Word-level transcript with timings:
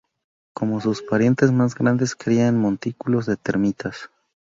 Como 0.55 0.81
sus 0.81 1.03
parientes 1.03 1.51
más 1.51 1.75
grandes 1.75 2.15
cría 2.15 2.47
en 2.47 2.57
montículos 2.57 3.27
de 3.27 3.37
termitas. 3.37 4.09